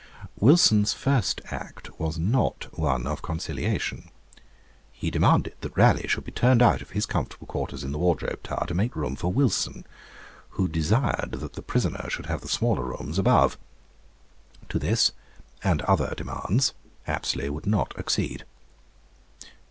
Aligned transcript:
Wilson's 0.39 0.93
first 0.93 1.41
act 1.51 1.99
was 1.99 2.17
not 2.17 2.65
one 2.75 3.05
of 3.05 3.21
conciliation. 3.21 4.09
He 4.91 5.11
demanded 5.11 5.53
that 5.61 5.77
Raleigh 5.77 6.07
should 6.07 6.23
be 6.23 6.31
turned 6.31 6.63
out 6.63 6.81
of 6.81 6.89
his 6.89 7.05
comfortable 7.05 7.45
quarters 7.45 7.83
in 7.83 7.91
the 7.91 7.99
Wardrobe 7.99 8.41
Tower 8.41 8.65
to 8.65 8.73
make 8.73 8.95
room 8.95 9.15
for 9.15 9.31
Wilson, 9.31 9.85
who 10.57 10.67
desired 10.67 11.33
that 11.33 11.53
the 11.53 11.61
prisoner 11.61 12.09
should 12.09 12.25
have 12.25 12.41
the 12.41 12.47
smaller 12.47 12.85
rooms 12.85 13.19
above. 13.19 13.59
To 14.69 14.79
this, 14.79 15.11
and 15.63 15.83
other 15.83 16.15
demands, 16.17 16.73
Apsley 17.05 17.51
would 17.51 17.67
not 17.67 17.93
accede. 17.95 18.43